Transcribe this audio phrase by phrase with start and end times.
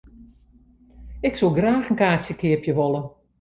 [1.27, 3.01] Ik soe graach in kaartsje keapje wolle.